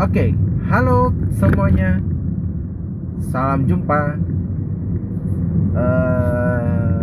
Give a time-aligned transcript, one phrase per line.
[0.00, 0.32] Oke,
[0.72, 2.00] halo semuanya.
[3.28, 4.16] Salam jumpa.
[5.76, 7.02] Eh,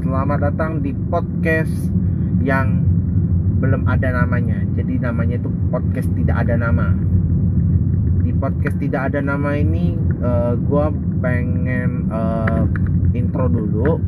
[0.00, 1.92] selamat datang di podcast
[2.40, 2.88] yang
[3.60, 4.64] belum ada namanya.
[4.80, 6.96] Jadi namanya itu podcast tidak ada nama.
[8.24, 10.88] Di podcast tidak ada nama ini, eh, gua
[11.20, 12.64] pengen eh,
[13.12, 14.00] intro dulu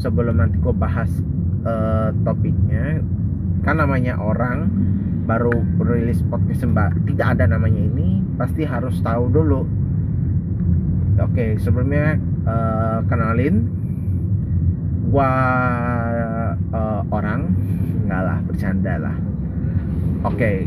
[0.00, 1.12] sebelum nanti gua bahas
[1.68, 3.04] eh, topiknya.
[3.60, 4.72] Kan namanya orang
[5.22, 9.62] baru rilis podcast mbak tidak ada namanya ini pasti harus tahu dulu.
[11.22, 13.70] Oke sebelumnya eh, kenalin.
[15.12, 15.30] Gua
[16.58, 17.40] eh, orang.
[18.02, 19.16] Enggak lah bercanda lah.
[20.26, 20.66] Oke.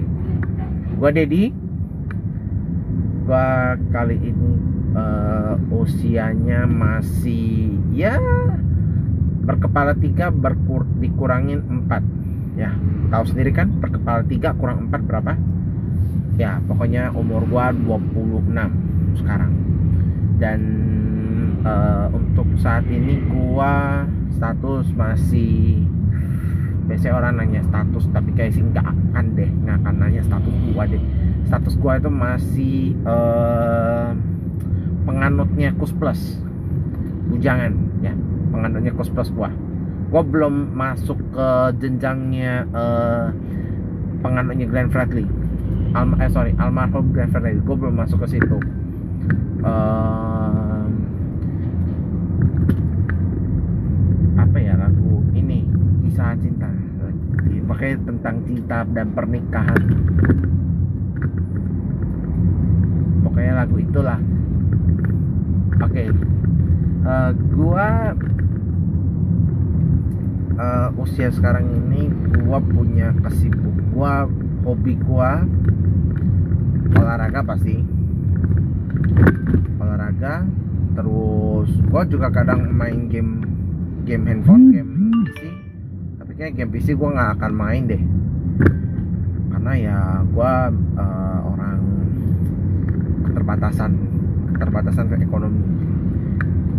[0.96, 1.52] Gua Dedi.
[3.28, 4.52] Gua kali ini
[4.96, 8.16] eh, usianya masih ya
[9.46, 12.02] berkepala tiga berkur dikurangin empat
[12.56, 12.72] ya
[13.12, 15.34] tahu sendiri kan per kepala tiga kurang empat berapa?
[16.36, 18.52] Ya pokoknya umur gua 26
[19.20, 19.52] sekarang.
[20.40, 20.62] Dan
[21.64, 24.04] eh, untuk saat ini gua
[24.36, 25.84] status masih
[26.86, 30.84] biasanya orang nanya status tapi kayak sih nggak akan deh nggak akan nanya status gua
[30.88, 31.04] deh.
[31.48, 34.10] Status gua itu masih eh,
[35.04, 36.40] penganutnya kus plus.
[37.32, 38.16] Bujangan ya
[38.52, 39.52] penganutnya kus plus gua
[40.06, 41.50] gue belum masuk ke
[41.82, 43.28] jenjangnya uh,
[44.22, 45.26] penganutnya Glenn Fredly.
[45.96, 47.60] Alma, eh sorry almarhum Glenn Fredly.
[47.62, 48.58] Gue belum masuk ke situ.
[49.66, 50.86] Uh,
[54.40, 55.66] apa ya lagu ini?
[56.06, 56.70] Kisah cinta.
[57.66, 59.82] Pakai tentang cinta dan pernikahan.
[63.26, 64.22] Pokoknya lagu itulah.
[65.82, 65.92] Oke.
[65.92, 66.08] Okay.
[67.04, 68.45] uh, gua uh,
[71.06, 72.10] usia sekarang ini
[72.50, 74.26] gua punya kesibuk gua
[74.66, 75.46] hobi gua
[76.98, 77.78] olahraga pasti.
[79.78, 80.50] Olahraga
[80.98, 83.46] terus gua juga kadang main game
[84.02, 84.92] game handphone game
[85.30, 85.42] PC
[86.18, 88.02] tapi kayak game PC gua nggak akan main deh.
[89.54, 89.98] Karena ya
[90.34, 91.80] gua uh, orang
[93.30, 93.92] keterbatasan
[94.58, 95.62] keterbatasan ke ekonomi.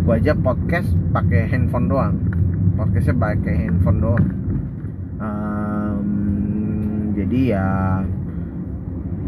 [0.03, 2.15] Gua aja podcast pakai handphone doang
[2.75, 4.27] podcastnya pakai handphone doang.
[5.17, 6.07] Um,
[7.15, 7.67] jadi ya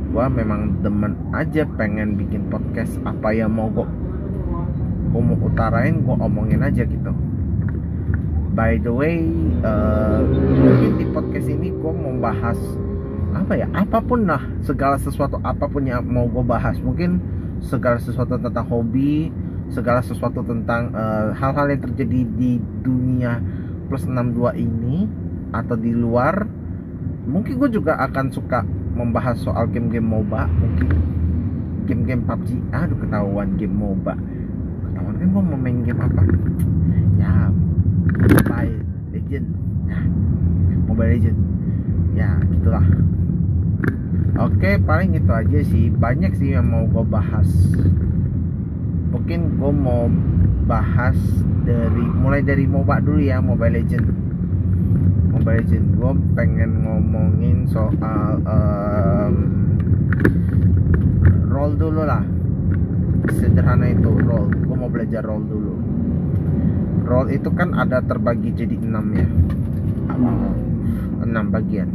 [0.09, 2.97] gua memang demen aja pengen bikin podcast.
[3.05, 3.87] Apa yang mau gua
[5.13, 7.11] gua mau utarain gua omongin aja gitu.
[8.57, 9.23] By the way
[9.63, 12.59] uh, mungkin di podcast ini gua mau bahas
[13.33, 13.67] apa ya?
[13.77, 16.77] Apa pun lah segala sesuatu apa pun yang mau gue bahas.
[16.81, 17.21] Mungkin
[17.61, 19.29] segala sesuatu tentang hobi
[19.69, 20.93] segala sesuatu tentang
[21.37, 23.37] hal-hal uh, yang terjadi di dunia
[23.89, 25.09] plus 62 ini
[25.49, 26.45] atau di luar
[27.25, 30.43] mungkin gue juga akan suka membahas soal game-game MOBA.
[30.49, 30.87] Mungkin
[31.85, 34.13] game-game PUBG aduh ketahuan game MOBA.
[34.89, 36.23] Ketahuan kan gue mau main game apa?
[37.17, 37.33] Ya
[38.19, 38.75] Mobile
[39.13, 39.47] Legend
[39.89, 39.99] ya
[40.85, 41.39] Mobile Legend
[42.17, 42.85] ya gitulah.
[44.39, 45.89] Oke paling itu aja sih.
[45.93, 47.49] Banyak sih yang mau gue bahas
[49.09, 50.05] mungkin gue mau
[50.69, 51.17] bahas
[51.65, 54.05] dari mulai dari MOBA dulu ya Mobile Legend.
[55.33, 59.35] Mobile Legend gue pengen ngomongin soal um,
[61.49, 62.21] roll dulu lah.
[63.33, 65.73] Sederhana itu roll gue mau belajar roll dulu.
[67.05, 69.27] Roll itu kan ada terbagi jadi enam ya.
[71.25, 71.89] Enam bagian.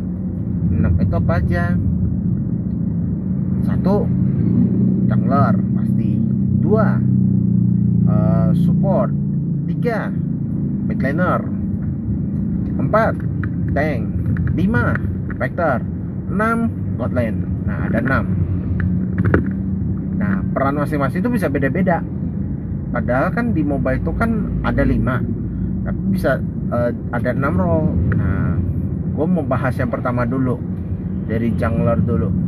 [0.71, 1.79] Enam itu apa aja?
[3.65, 4.07] Satu
[5.07, 6.21] jungler pasti
[6.65, 6.97] dua.
[8.09, 9.13] Uh, support.
[9.69, 10.09] Tiga.
[10.89, 11.45] Midlaner
[12.81, 13.15] empat.
[13.77, 14.03] Tank.
[14.57, 14.97] Lima.
[15.37, 15.85] Vector.
[16.33, 16.73] Enam.
[16.97, 18.25] Godlane nah ada enam.
[20.21, 22.05] Nah peran masing-masing itu bisa beda-beda.
[22.95, 25.19] Padahal kan di mobile itu kan ada lima.
[25.85, 26.39] Tapi bisa
[26.71, 28.55] uh, ada enam role nah
[29.15, 30.61] gue mau bahas yang pertama dulu.
[31.25, 32.44] Dari jungler dulu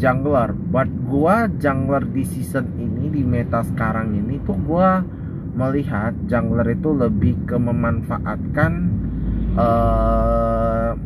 [0.00, 5.04] jungler buat gua jungler di season ini di meta sekarang ini tuh gua
[5.52, 8.72] melihat jungler itu lebih ke memanfaatkan
[9.60, 10.96] uh,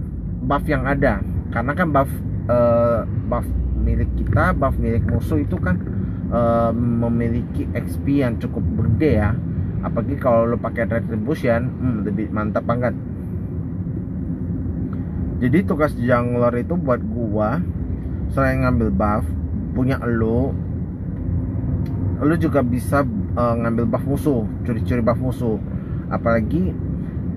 [0.46, 1.18] buff yang ada.
[1.50, 2.10] Karena kan buff
[2.46, 3.46] uh, buff
[3.82, 5.76] milik kita buff milik musuh itu kan
[6.30, 9.34] uh, memiliki XP yang cukup gede ya.
[9.84, 12.94] Apalagi kalau lo pakai retribution hmm, lebih mantap banget.
[15.42, 17.60] Jadi tugas jungler itu buat gua
[18.34, 19.22] selain ngambil buff
[19.78, 20.50] punya lo
[22.18, 23.06] lo juga bisa
[23.38, 25.58] uh, ngambil buff musuh curi-curi buff musuh.
[26.10, 26.74] Apalagi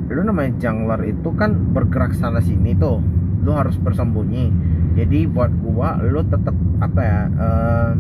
[0.10, 2.98] lo namanya jungler itu kan bergerak sana sini tuh
[3.46, 4.50] lo harus bersembunyi.
[4.98, 7.98] Jadi buat gua lu tetap apa ya um,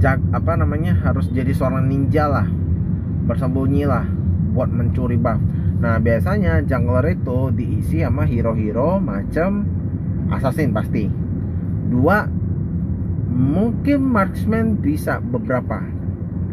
[0.00, 2.48] jag, apa namanya harus jadi seorang ninja lah
[3.28, 4.08] bersembunyi lah
[4.56, 5.40] buat mencuri buff.
[5.82, 9.81] Nah biasanya jungler itu diisi sama hero-hero macam
[10.32, 11.06] assassin pasti.
[11.92, 12.24] Dua
[13.32, 15.80] mungkin marksman bisa beberapa.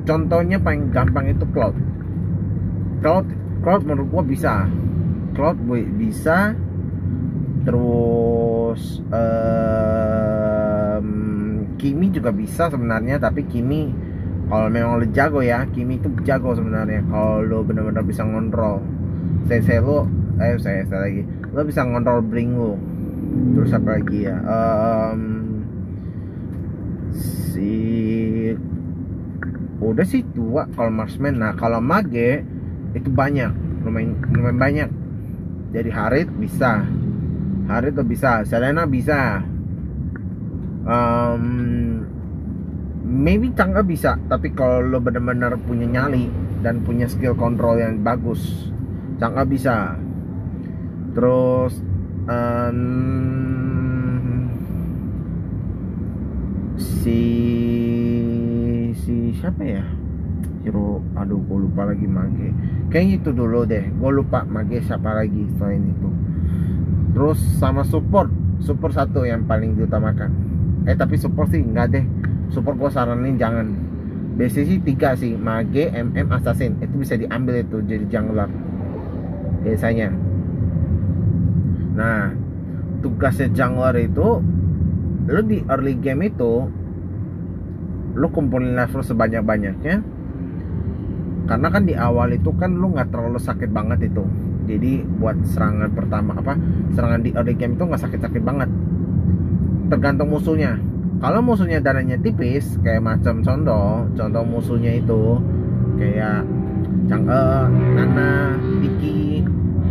[0.08, 1.76] Contohnya paling gampang itu cloud.
[3.04, 3.28] Cloud
[3.64, 4.68] cloud menurut gua bisa.
[5.36, 5.60] Cloud
[6.00, 6.56] bisa.
[7.68, 11.08] Terus um,
[11.76, 13.92] Kimi juga bisa sebenarnya tapi Kimi
[14.50, 17.06] kalau memang lo jago ya Kimi itu jago sebenarnya.
[17.12, 18.82] Kalau lo benar-benar bisa ngontrol.
[19.46, 20.08] Saya lo
[20.40, 21.22] eh saya saya lagi.
[21.54, 22.80] Lo bisa ngontrol bring lo
[23.56, 24.38] terus apa lagi ya?
[24.42, 25.22] Um,
[27.14, 27.74] si
[29.80, 32.44] udah sih dua kalau marksman nah kalau mage
[32.96, 33.52] itu banyak.
[33.86, 34.90] Lumayan lumayan banyak.
[35.70, 36.84] Jadi Harit bisa.
[37.70, 38.42] Harit tuh bisa.
[38.46, 39.46] Selena bisa.
[40.90, 41.46] Um,
[43.06, 44.18] maybe Cangga bisa.
[44.26, 46.30] Tapi kalau lo benar-benar punya nyali
[46.66, 48.74] dan punya skill control yang bagus
[49.22, 49.96] Cangga bisa.
[51.14, 51.78] Terus
[52.30, 52.80] um,
[56.78, 57.22] si
[58.94, 59.84] si siapa ya?
[60.62, 62.54] Hero aduh gue lupa lagi mage.
[62.94, 66.10] Kayaknya itu dulu deh gue lupa mage siapa lagi selain itu.
[67.18, 68.30] Terus sama support
[68.62, 70.30] support satu yang paling diutamakan.
[70.86, 72.06] Eh tapi support sih enggak deh.
[72.54, 73.68] Support gue saranin jangan.
[74.38, 76.78] Biasanya sih tiga sih mage mm assassin.
[76.80, 78.48] Itu bisa diambil itu jadi jungler.
[79.60, 80.29] Biasanya
[82.00, 82.32] nah
[83.04, 84.40] tugasnya jungler itu
[85.30, 86.64] lo di early game itu
[88.16, 89.96] lo kumpulin level sebanyak-banyaknya.
[91.50, 94.24] Karena kan di awal itu kan lo nggak terlalu sakit banget itu.
[94.70, 96.54] Jadi buat serangan pertama apa
[96.94, 98.70] serangan di early game itu nggak sakit-sakit banget.
[99.90, 100.78] Tergantung musuhnya.
[101.20, 105.36] Kalau musuhnya darahnya tipis kayak macam contoh contoh musuhnya itu
[106.00, 106.48] kayak
[107.10, 107.66] Chang'e,
[107.98, 109.42] Nana, Diki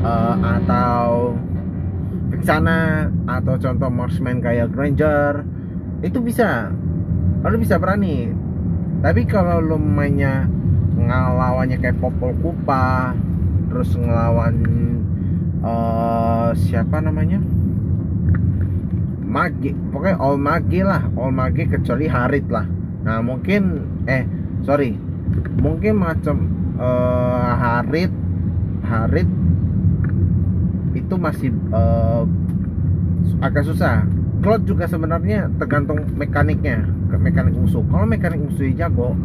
[0.07, 1.35] uh, atau
[2.39, 5.43] Vixana atau contoh marksman kayak Granger
[6.07, 6.71] itu bisa.
[7.43, 8.31] Lo bisa berani.
[9.03, 10.47] Tapi kalau lo mainnya
[10.95, 13.15] ngelawannya kayak Popol Kupa
[13.69, 14.55] terus ngelawan
[15.67, 17.43] uh, siapa namanya?
[19.27, 19.75] Mage.
[19.91, 21.11] Pokoknya all Mage lah.
[21.19, 22.71] All Mage kecuali Harit lah.
[23.03, 24.23] Nah mungkin eh
[24.63, 24.95] sorry.
[25.59, 26.37] Mungkin macam
[26.79, 28.15] uh, Harit
[28.87, 29.29] Harit
[31.09, 32.29] itu masih uh,
[33.41, 34.05] agak susah.
[34.45, 37.83] Cloud juga sebenarnya tergantung mekaniknya ke mekanik musuh.
[37.89, 39.17] Kalau mekanik musuhnya jago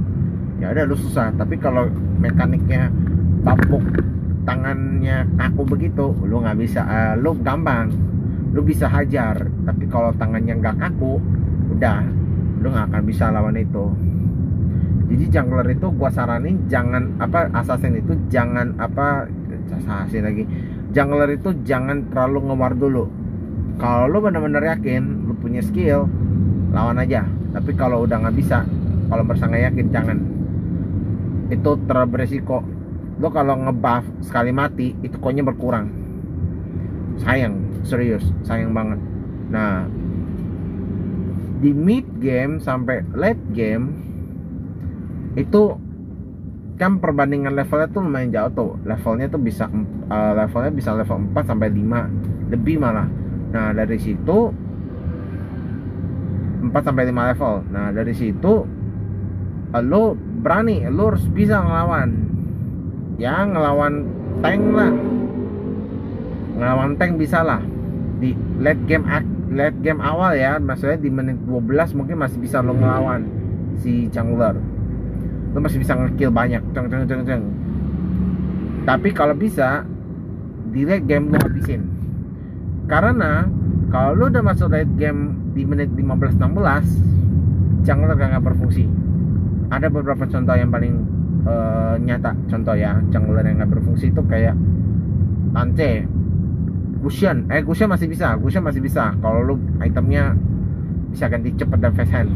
[0.63, 1.35] ya udah lu susah.
[1.35, 1.91] Tapi kalau
[2.24, 2.88] mekaniknya
[3.44, 3.83] bapuk
[4.47, 7.91] tangannya kaku begitu lu nggak bisa uh, lu gampang.
[8.56, 11.19] Lu bisa hajar tapi kalau tangannya nggak kaku
[11.75, 12.00] udah
[12.63, 13.91] lu nggak akan bisa lawan itu.
[15.13, 19.30] Jadi jungler itu gua saranin jangan apa assassin itu jangan apa
[19.77, 20.47] assassin lagi
[20.94, 23.10] jungler itu jangan terlalu ngewar dulu.
[23.81, 26.06] Kalau lu benar-benar yakin lu punya skill
[26.72, 27.25] lawan aja.
[27.54, 28.63] Tapi kalau udah nggak bisa
[29.10, 30.18] kalau merasa nggak yakin jangan.
[31.50, 32.30] Itu terlalu
[33.22, 35.90] lo kalau ngebuff sekali mati itu koinnya berkurang.
[37.22, 39.01] Sayang serius sayang banget.
[39.50, 39.86] Nah
[41.62, 43.95] di mid game sampai late game
[45.33, 45.78] itu
[46.73, 48.71] kan perbandingan levelnya tuh lumayan jauh tuh.
[48.85, 49.69] Levelnya tuh bisa
[50.09, 53.07] uh, levelnya bisa level 4 sampai 5 lebih malah.
[53.53, 54.49] Nah dari situ
[56.65, 57.53] 4 sampai 5 level.
[57.69, 58.53] Nah dari situ
[59.73, 62.09] lo berani lo harus bisa ngelawan.
[63.21, 63.94] Ya ngelawan
[64.42, 64.94] tank lah.
[66.57, 67.61] Ngelawan tank bisa lah.
[68.18, 69.06] Di late game
[69.53, 73.21] late game awal ya maksudnya di menit 12 mungkin masih bisa lo ngelawan
[73.77, 74.57] si jungler
[75.54, 76.62] lo masih bisa ngekill banyak.
[76.74, 77.44] Ceng ceng ceng ceng
[78.83, 79.88] tapi kalau bisa
[80.76, 81.88] di late game lo habisin.
[82.92, 83.48] Karena
[83.88, 88.83] kalau lo udah masuk late game di menit 15-16 jungler gak, gak berfungsi.
[89.72, 90.94] Ada beberapa contoh yang paling
[91.48, 92.36] uh, nyata.
[92.52, 94.56] Contoh ya jungler yang gak berfungsi itu kayak
[95.54, 96.04] Tante
[97.04, 99.16] Gusion eh Gusion masih bisa Gusion masih bisa.
[99.24, 100.36] Kalau lu itemnya
[101.16, 102.31] bisa ganti cepet dan fast hand.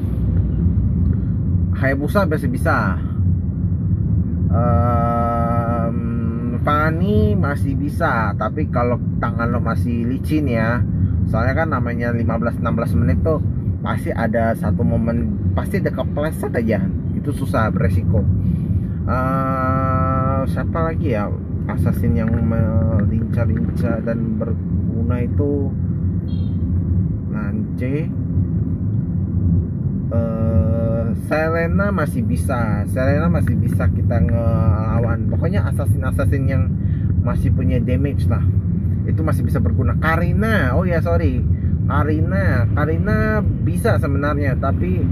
[1.75, 2.97] Hayabusa masih bisa
[4.51, 5.97] um,
[6.63, 10.83] Fanny masih bisa tapi kalau tangan lo masih licin ya.
[11.27, 13.43] Soalnya kan namanya 15-16 menit tuh
[13.83, 16.83] pasti ada satu momen pasti ada kepleset aja.
[17.15, 18.23] Itu susah beresiko.
[19.07, 21.31] Uh, siapa lagi ya?
[21.67, 25.71] Assassin yang melincah-lincah dan berguna itu?
[27.77, 28.09] ADC
[30.11, 32.87] eh, Selena masih bisa.
[32.87, 35.27] Selena masih bisa kita ngelawan.
[35.27, 36.71] Pokoknya assassin-assassin yang
[37.23, 38.43] masih punya damage lah.
[39.03, 39.99] Itu masih bisa berguna.
[39.99, 41.43] Karina oh ya sorry.
[41.87, 45.03] Karina Karina bisa sebenarnya tapi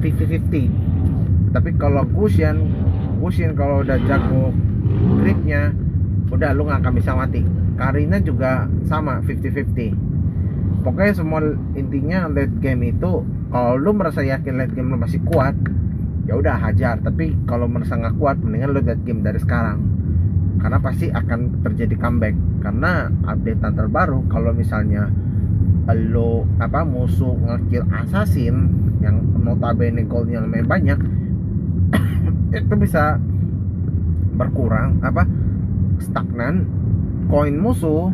[0.00, 2.64] 50-50 tapi kalau Gusian
[3.20, 4.52] Gusian kalau udah jago
[5.20, 5.72] gripnya
[6.32, 7.44] udah lu nggak akan bisa mati.
[7.76, 10.06] Karina juga sama 50-50
[10.86, 11.40] pokoknya semua
[11.74, 15.54] intinya late game itu kalau lu merasa yakin late game lu masih kuat
[16.26, 16.98] ya udah hajar.
[17.00, 19.78] Tapi kalau merasa nggak kuat mendingan lu late game dari sekarang.
[20.58, 22.34] Karena pasti akan terjadi comeback.
[22.60, 25.06] Karena update terbaru kalau misalnya
[25.94, 28.66] lo apa musuh ngekill assassin
[28.98, 30.98] yang notabene goldnya lumayan banyak
[32.58, 33.22] itu bisa
[34.34, 35.30] berkurang apa
[36.02, 36.66] stagnan
[37.30, 38.10] koin musuh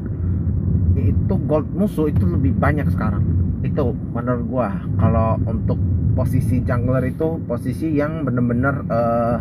[1.00, 3.24] itu gold musuh itu lebih banyak sekarang
[3.62, 4.68] itu menurut gua.
[4.98, 5.78] Kalau untuk
[6.12, 9.38] posisi jungler itu posisi yang bener-bener uh,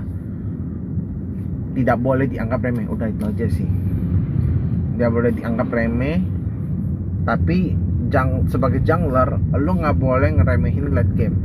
[1.74, 2.86] tidak boleh dianggap remeh.
[2.88, 3.70] Udah itu aja sih.
[4.96, 6.22] Tidak boleh dianggap remeh.
[7.22, 7.78] Tapi
[8.10, 11.38] jang, sebagai jungler lo nggak boleh ngeremehin late game.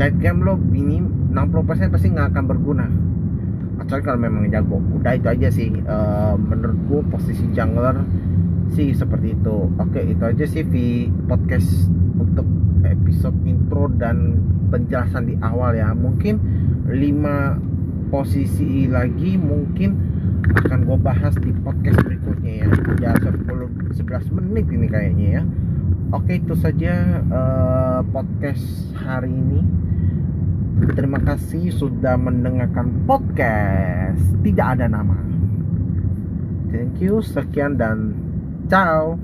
[0.00, 2.86] Late game lo ini 60% pasti nggak akan berguna.
[3.80, 4.76] Kecuali kalau memang jago.
[4.76, 5.72] Udah itu aja sih.
[5.84, 8.00] Uh, menurutku posisi jungler
[8.74, 9.56] sih seperti itu.
[9.78, 12.46] Oke itu aja sih di podcast untuk
[12.86, 14.38] episode intro dan
[14.70, 15.92] penjelasan di awal ya.
[15.92, 16.38] Mungkin
[16.86, 20.10] 5 posisi lagi mungkin
[20.50, 22.68] akan gue bahas di podcast berikutnya ya.
[22.98, 23.46] Ya 10
[23.94, 25.42] 11 menit ini kayaknya ya.
[26.10, 29.62] Oke itu saja uh, podcast hari ini.
[30.96, 34.18] Terima kasih sudah mendengarkan podcast.
[34.42, 35.18] Tidak ada nama.
[36.70, 38.14] Thank you sekian dan
[38.68, 39.18] 加油。